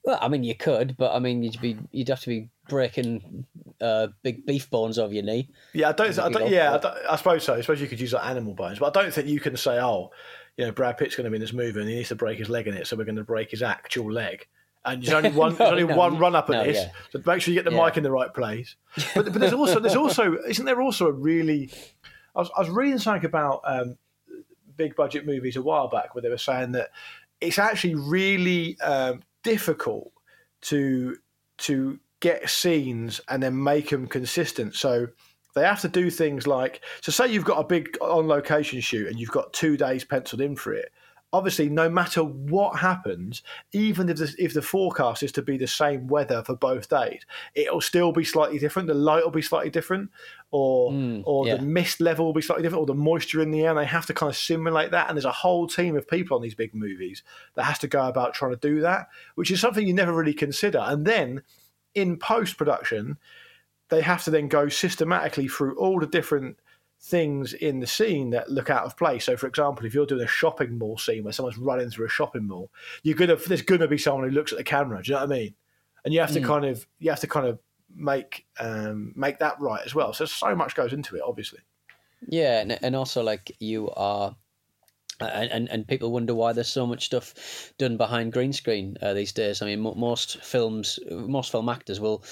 [0.03, 3.45] Well, I mean, you could, but I mean, you'd be you'd have to be breaking
[3.81, 5.49] uh, big beef bones over your knee.
[5.73, 6.17] Yeah, I don't.
[6.19, 7.55] I don't yeah, I, don't, I suppose so.
[7.55, 9.79] I suppose you could use like animal bones, but I don't think you can say,
[9.79, 10.11] "Oh,
[10.57, 12.39] you know, Brad Pitt's going to be in this movie and he needs to break
[12.39, 14.47] his leg in it, so we're going to break his actual leg."
[14.83, 15.51] And there's only one.
[15.51, 16.91] No, there's only no, one run up at no, this, yeah.
[17.11, 17.85] so make sure you get the Yeah.
[17.85, 18.75] mic in the right place.
[19.15, 21.69] But, but there's also there's also isn't there also a really?
[22.35, 23.97] I was, I was reading something about um,
[24.75, 26.89] big budget movies a while back where they were saying that
[27.41, 30.11] it's actually really um, difficult
[30.61, 31.17] to
[31.57, 34.75] to get scenes and then make them consistent.
[34.75, 35.07] So
[35.57, 39.07] they have to do things like so say you've got a big on location shoot
[39.07, 40.91] and you've got two days penciled in for it.
[41.33, 43.43] Obviously, no matter what happens,
[43.73, 47.25] even if the, if the forecast is to be the same weather for both days,
[47.53, 48.87] it'll still be slightly different.
[48.87, 50.09] The light will be slightly different,
[50.51, 51.57] or mm, or yeah.
[51.57, 53.71] the mist level will be slightly different, or the moisture in the air.
[53.71, 55.09] And they have to kind of simulate that.
[55.09, 57.23] And there's a whole team of people on these big movies
[57.55, 60.33] that has to go about trying to do that, which is something you never really
[60.33, 60.79] consider.
[60.79, 61.41] And then
[61.93, 63.17] in post production,
[63.89, 66.57] they have to then go systematically through all the different
[66.99, 69.25] things in the scene that look out of place.
[69.25, 72.09] So, for example, if you're doing a shopping mall scene where someone's running through a
[72.09, 72.71] shopping mall,
[73.03, 75.01] you're gonna there's gonna be someone who looks at the camera.
[75.03, 75.53] Do you know what I mean?
[76.03, 76.45] And you have to Mm.
[76.45, 77.59] kind of you have to kind of
[77.95, 80.13] make um, make that right as well.
[80.13, 81.59] So so much goes into it, obviously.
[82.27, 84.35] Yeah, and, and also like you are,
[85.19, 89.13] and, and and people wonder why there's so much stuff done behind green screen uh,
[89.13, 89.61] these days.
[89.61, 92.23] I mean, mo- most films, most film actors will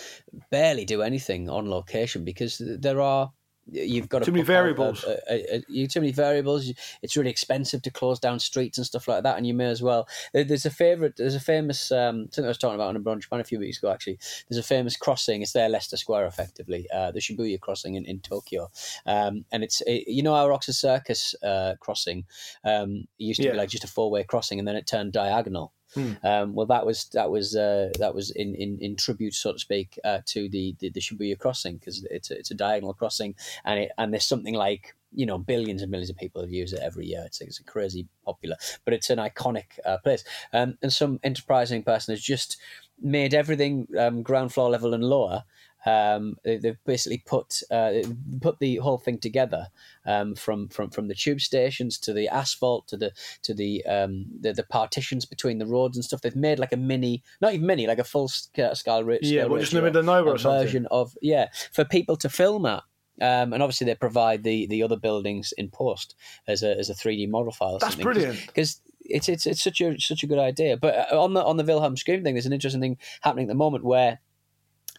[0.52, 3.34] barely do anything on location because there are.
[3.72, 5.04] You've got Too many book out a- variables.
[5.04, 6.72] a- a- a- you too many variables.
[7.02, 9.82] It's really expensive to close down streets and stuff like that, and you may as
[9.82, 10.08] well.
[10.34, 11.16] There's a favorite.
[11.18, 13.58] There's a famous um, something I was talking about on a brunch pan a few
[13.60, 13.90] weeks ago.
[13.90, 15.42] Actually, there's a famous crossing.
[15.42, 18.70] It's there, Leicester Square, effectively, uh, the Shibuya crossing in, in Tokyo,
[19.08, 22.26] um, and it's it, you know our Oxford Circus uh, crossing
[22.64, 23.54] um, it used to Yeah.
[23.54, 25.74] be like just a four way crossing, and then it turned diagonal.
[25.96, 26.12] Hmm.
[26.24, 29.60] Um, well, that was that was uh, that was in, in, in tribute, so to
[29.60, 33.36] speak, uh, to the, the, the Shibuya crossing because it's a, it's a diagonal crossing,
[33.64, 36.74] and it, and there's something like you know billions and millions of people have used
[36.74, 37.24] it every year.
[37.26, 40.24] It's it's a crazy popular, but it's an iconic uh, place.
[40.54, 42.58] Um, and some enterprising person has just
[43.02, 45.44] made everything um, ground floor level and lower.
[45.86, 47.94] Um, they, they've basically put uh,
[48.42, 49.68] put the whole thing together
[50.06, 53.12] um, from, from from the tube stations to the asphalt to the
[53.44, 56.22] to the, um, the the partitions between the roads and stuff.
[56.22, 59.08] They've made like a mini, not even mini, like a full sca- scale.
[59.10, 60.66] Yeah, scale well, just in the middle of nowhere a or something.
[60.66, 62.84] version of yeah for people to film at.
[63.22, 66.16] Um, and obviously, they provide the, the other buildings in post
[66.48, 67.80] as a as a three D model file.
[67.80, 68.46] That's brilliant.
[68.46, 70.78] because it's it's it's such a such a good idea.
[70.78, 73.50] But uh, on the on the Wilhelm scream thing, there's an interesting thing happening at
[73.50, 74.20] the moment where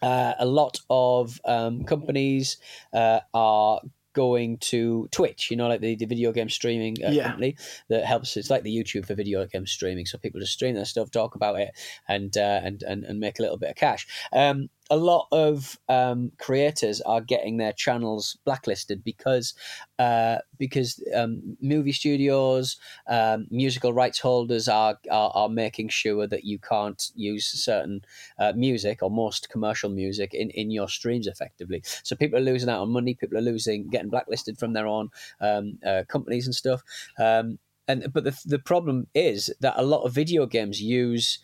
[0.01, 2.57] uh, a lot of um, companies
[2.93, 3.81] uh, are
[4.13, 7.23] going to Twitch, you know, like the, the video game streaming uh, Yeah.
[7.23, 7.55] company
[7.89, 8.35] that helps.
[8.35, 11.35] It's like the YouTube for video game streaming, so people just stream their stuff, talk
[11.35, 11.71] about it,
[12.07, 14.07] and uh, and, and and make a little bit of cash.
[14.33, 19.53] Um, a lot of um, creators are getting their channels blacklisted because
[19.99, 26.45] uh, because um, movie studios, um, musical rights holders are, are are making sure that
[26.45, 28.01] you can't use certain
[28.39, 31.81] uh, music or most commercial music in, in your streams effectively.
[32.03, 33.13] So people are losing out on money.
[33.15, 35.09] People are losing, getting blacklisted from their own
[35.41, 36.81] um, uh, companies and stuff.
[37.19, 41.39] Um, and but the the problem is that a lot of video games use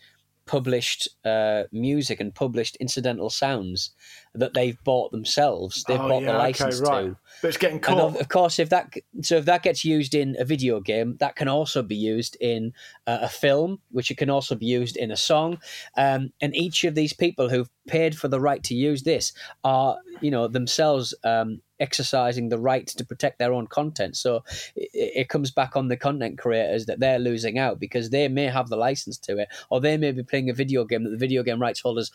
[0.46, 3.90] published uh, music and published incidental sounds
[4.34, 5.84] that they've bought themselves.
[5.88, 7.04] They've Oh, bought yeah, the okay, license right.
[7.06, 7.16] to.
[7.40, 7.98] But it's getting And caught.
[7.98, 11.36] of, of course, if that so if that gets used in a video game, that
[11.36, 12.72] can also be used in
[13.06, 15.58] uh, a film, which it can also be used in a song.
[15.96, 19.98] Um, and each of these people who've paid for the right to use this are,
[20.20, 24.16] you know, themselves um, exercising the right to protect their own content.
[24.16, 24.44] So
[24.76, 28.44] it, it comes back on the content creators that they're losing out because they may
[28.44, 31.16] have the license to it, or they may be playing a video game that the
[31.16, 32.10] video game rights holders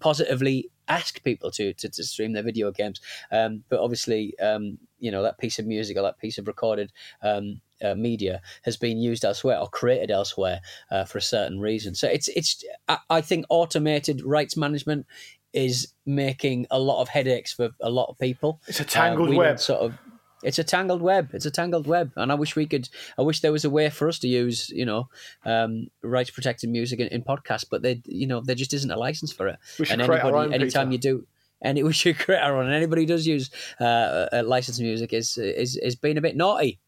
[0.00, 3.00] positively ask people to to, to stream their video games.
[3.30, 6.92] Um, but obviously, um, you know that piece of music or that piece of recorded
[7.22, 11.94] um, uh, media has been used elsewhere or created elsewhere uh, for a certain reason.
[11.94, 15.06] So it's it's I, I think automated rights management
[15.54, 18.60] is making a lot of headaches for a lot of people.
[18.66, 19.58] It's a tangled Uh, we web.
[19.60, 19.94] Sort of.
[20.42, 21.30] It's a tangled web.
[21.32, 22.90] It's a tangled web, and I wish we could.
[23.16, 25.08] I wish there was a way for us to use, you know,
[25.46, 28.96] um, rights protected music in, in podcasts, but they, you know, there just isn't a
[28.98, 29.56] license for it.
[29.78, 31.08] We should and create our anybody, own, anytime Peter.
[31.08, 31.26] you do,
[31.62, 32.66] and we should create our own.
[32.66, 33.48] And anybody who does use
[33.80, 36.78] uh, licensed music is is is being a bit naughty.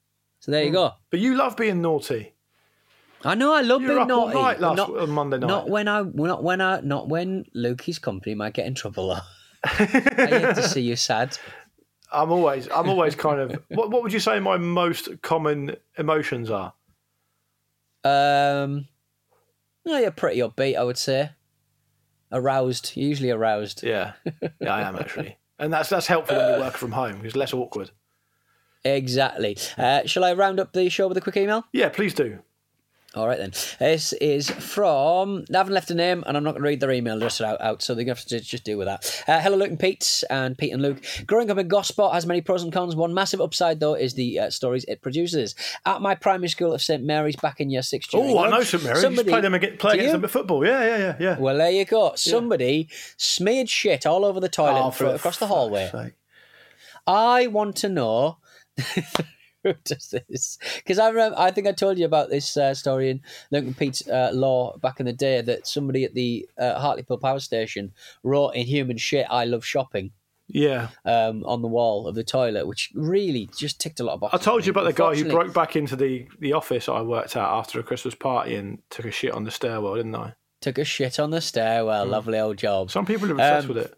[0.41, 0.93] So there you go.
[1.11, 2.35] But you love being naughty.
[3.27, 4.35] I know I love You being naughty.
[4.35, 5.49] night last not, on Monday night.
[5.49, 9.19] Not when I not when I not when Lukey's company might get in trouble.
[9.65, 11.37] I hate to see you sad.
[12.13, 13.61] I'm always, I'm always kind of.
[13.69, 16.73] What, what would you say my most common emotions are?
[18.05, 18.87] Um,
[19.85, 21.31] no, you're pretty upbeat, I would say.
[22.31, 23.83] Aroused, usually aroused.
[23.83, 24.13] Yeah,
[24.61, 27.23] yeah, I am actually, and that's that's helpful when you work from home.
[27.25, 27.91] It's less awkward.
[28.85, 29.57] Exactly.
[29.77, 31.65] Uh, shall I round up the show with a quick email?
[31.73, 32.39] Yeah, please do.
[33.17, 33.53] All right then.
[33.79, 35.47] This is from.
[35.49, 37.59] They haven't left a name, and I'm not going to read their email address out,
[37.63, 39.25] out so they're going to have to just deal with that.
[39.27, 41.03] Uh, hello, Luke and Pete, and Pete and Luke.
[41.27, 42.95] Growing up in Gosport has many pros and cons.
[42.95, 45.55] One massive upside, though, is the uh, stories it produces.
[45.87, 48.07] At my primary school of St Mary's back in year six.
[48.13, 49.01] Oh, I know St Mary's.
[49.01, 50.67] somebody- play them against, play against them at football.
[50.67, 51.39] Yeah, yeah, yeah, yeah.
[51.39, 52.13] Well, there you go.
[52.17, 55.89] Somebody smeared shit all over the toilet Oh, and threw it across the hallway.
[55.91, 56.13] sake.
[57.07, 58.39] I want to know
[59.85, 61.39] does this because I remember.
[61.39, 65.01] I think I told you about this uh, story in Lincoln Pete's uh, law back
[65.01, 69.27] in the day that somebody at the uh, Hartlepool Power Station wrote in human shit
[69.31, 70.13] "I love shopping"
[70.49, 70.89] Yeah.
[71.05, 74.41] um, on the wall of the toilet, which really just ticked a lot of boxes
[74.41, 77.35] I told you about the guy who broke back into the, the office I worked
[77.37, 80.35] at after a Christmas party and took a shit on the stairwell, didn't I?
[80.61, 82.07] Took a shit on the stairwell.
[82.07, 82.91] Lovely old job.
[82.93, 83.95] Some people are obsessed Um, with it.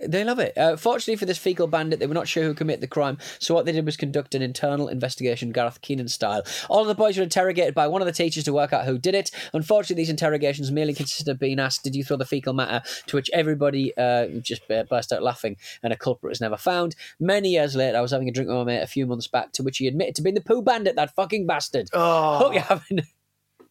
[0.00, 0.58] They love it.
[0.58, 3.54] Uh, fortunately for this fecal bandit, they were not sure who committed the crime, so
[3.54, 6.42] what they did was conduct an internal investigation, Gareth Keenan style.
[6.68, 8.98] All of the boys were interrogated by one of the teachers to work out who
[8.98, 9.30] did it.
[9.52, 12.82] Unfortunately, these interrogations merely consisted of being asked, Did you throw the fecal matter?
[13.06, 16.96] To which everybody uh, just burst out laughing, and a culprit was never found.
[17.20, 19.52] Many years later, I was having a drink with my mate a few months back,
[19.52, 21.88] to which he admitted to being the poo bandit, that fucking bastard.
[21.92, 23.00] Oh, Hope you're having.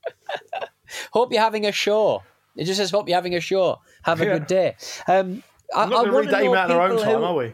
[1.12, 2.24] hope you're having a show.
[2.56, 3.80] It just says, "Hope you're having a show.
[4.04, 4.34] Have a Yeah.
[4.38, 4.76] good day."
[5.08, 5.44] Um,
[5.76, 7.54] I, not I going to read that email in our own time, who- are we?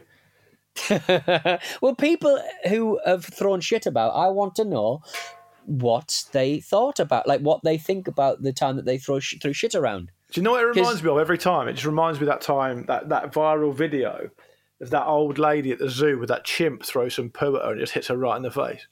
[1.82, 5.02] well, people who have thrown shit about, I want to know
[5.66, 9.36] what they thought about, like what they think about the time that they throw sh-
[9.42, 10.12] threw shit around.
[10.32, 11.68] Do you know what it reminds me of every time?
[11.68, 14.30] It just reminds me of that time, that, that viral video
[14.82, 17.72] of that old lady at the zoo with that chimp throw some poo at her
[17.72, 18.88] and just hits her right in the face.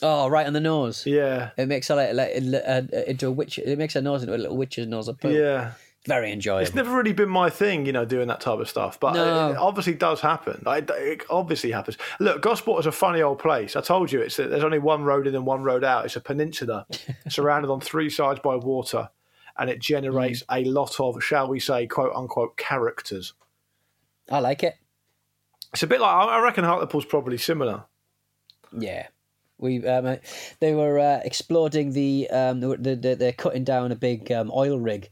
[0.00, 1.04] Oh, right on the nose.
[1.06, 1.50] Yeah.
[1.56, 2.30] It makes her like, like
[2.66, 3.58] uh, into a witch.
[3.58, 5.30] It makes her nose into a little witch's nose of poo.
[5.30, 5.72] Yeah.
[6.06, 6.62] Very enjoyable.
[6.66, 8.98] It's never really been my thing, you know, doing that type of stuff.
[8.98, 9.50] But No.
[9.50, 10.62] it obviously does happen.
[10.66, 11.98] It obviously happens.
[12.20, 13.76] Look, Gosport is a funny old place.
[13.76, 16.04] I told you, it's there's only one road in and one road out.
[16.06, 16.86] It's a peninsula
[17.28, 19.10] surrounded on three sides by water,
[19.58, 20.66] and it generates Mm.
[20.66, 23.34] a lot of, shall we say, quote unquote, characters.
[24.30, 24.76] I like it.
[25.74, 27.84] It's a bit like I reckon Hartlepool's probably similar.
[28.72, 29.08] Yeah.
[29.58, 30.18] We um,
[30.60, 34.78] they were uh, exploding the um, they- they- they're cutting down a big um, oil
[34.78, 35.08] rig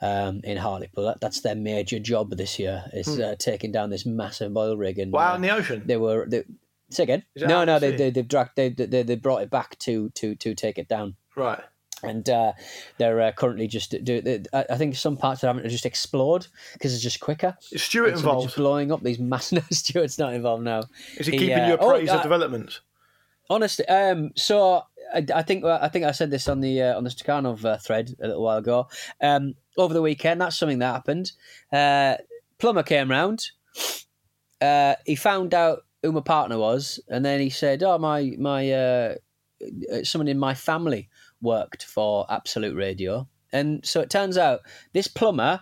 [0.00, 1.04] um, in Hartlepool.
[1.04, 2.84] That, that's their major job this year.
[2.92, 3.22] Is Hmm.
[3.22, 5.82] uh, taking down this massive oil rig and out uh, in the ocean.
[5.84, 6.44] they were they,
[6.90, 7.24] say again.
[7.36, 10.54] No, no, they, they they've dragged they, they they brought it back to to to
[10.54, 11.16] take it down.
[11.36, 11.60] Right.
[12.02, 12.52] and uh,
[12.96, 14.42] they're uh, currently just do.
[14.54, 17.54] I I think some parts are having to just explode because it's just quicker.
[17.72, 18.46] Is Stuart involved?
[18.46, 19.64] Just blowing up these massive.
[19.70, 20.84] Stuart's not involved now.
[21.18, 22.80] Is he He, keeping uh, you oh, appraised uh, of developments?
[23.50, 27.02] Honestly, um, so I, I think I think I said this on the uh, on
[27.02, 28.88] the Stakhanov uh, thread a little while ago.
[29.20, 31.32] Um, over the weekend, that's something that happened.
[31.72, 32.16] Uh,
[32.58, 33.44] plumber came round.
[34.60, 38.70] Uh, he found out who my partner was, and then he said, "Oh, my my
[38.70, 39.14] uh,
[39.92, 41.08] uh, someone in my family
[41.42, 44.60] worked for Absolute Radio." And so it turns out
[44.92, 45.60] this plumber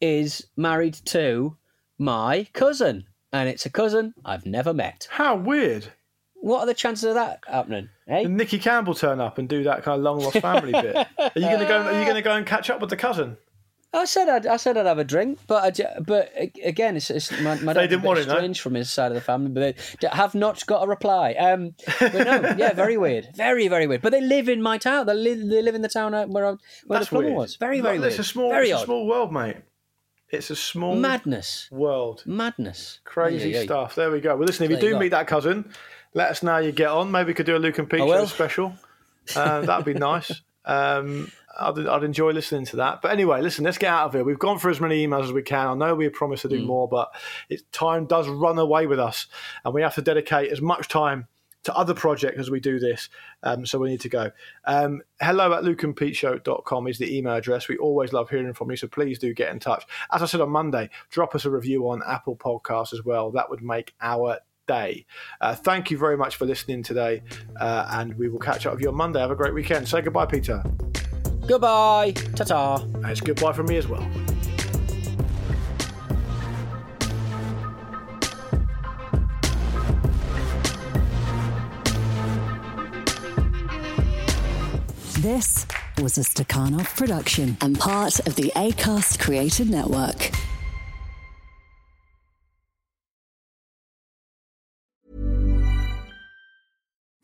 [0.00, 1.58] is married to
[1.98, 5.08] my cousin, and it's a cousin I've never met.
[5.10, 5.92] How weird.
[6.40, 7.88] What are the chances of that happening?
[8.08, 8.22] Eh?
[8.22, 10.94] Did Nicky Campbell turn up and do that kind of long lost family bit?
[11.18, 11.82] Are you going to go?
[11.82, 13.36] Are you going to go and catch up with the cousin?
[13.92, 16.30] I said I'd, I said I'd have a drink, but I, but
[16.62, 18.34] again, it's, it's my, my didn't want it, no?
[18.34, 21.32] strange from his side of the family, but they have not got a reply.
[21.32, 24.02] Um, but no, yeah, very weird, very very weird.
[24.02, 25.06] But they live in my town.
[25.06, 26.58] They live they live in the town uh, where I, where
[26.90, 27.36] That's the plumber weird.
[27.38, 27.56] was.
[27.56, 28.10] Very Look, very weird.
[28.10, 29.56] It's a small, very it's a small world, mate.
[30.28, 33.64] It's a small madness, world, madness, crazy Ay, ay, ay.
[33.64, 33.94] stuff.
[33.94, 34.36] There we go.
[34.36, 35.72] Well, listen, if you do meet that cousin,
[36.16, 37.10] let us know how you get on.
[37.12, 38.74] Maybe we could do a Luke and Pete show special.
[39.36, 40.32] Uh, that'd be nice.
[40.64, 43.02] Um, I'd, I'd enjoy listening to that.
[43.02, 44.24] But anyway, listen, let's get out of here.
[44.24, 45.68] We've gone through as many emails as we can.
[45.68, 46.66] I know we promised to do Mm.
[46.66, 47.14] more, but
[47.48, 49.26] it, time does run away with us,
[49.64, 51.28] and we have to dedicate as much time
[51.64, 53.08] to other projects as we do this.
[53.42, 54.30] Um, so we need to go.
[54.66, 57.68] Um, hello at lukeandpeteshow.com is the email address.
[57.68, 59.84] We always love hearing from you, so please do get in touch.
[60.12, 63.30] As I said on Monday, drop us a review on Apple Podcasts as well.
[63.32, 65.06] That would make our day.
[65.40, 67.22] Uh, thank you very much for listening today,
[67.60, 69.20] uh, and we will catch up with you on Monday.
[69.20, 69.88] Have a great weekend.
[69.88, 70.62] Say goodbye, Peter.
[71.46, 72.76] Goodbye, ta ta.
[72.76, 74.06] And it's goodbye from me as well.
[85.20, 85.66] This
[86.00, 90.30] was a Stakhanov production and part of the ACAST Creative Network.